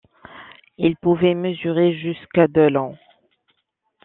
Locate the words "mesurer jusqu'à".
1.35-2.47